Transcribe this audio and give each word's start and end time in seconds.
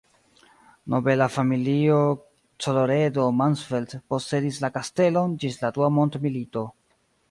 Nobela 0.93 1.27
familio 1.33 1.99
Colloredo-Mansfeld 2.65 3.95
posedis 4.15 4.61
la 4.67 4.75
kastelon 4.81 5.41
ĝis 5.45 5.65
la 5.65 5.77
dua 5.79 5.97
mondmilito. 6.01 6.71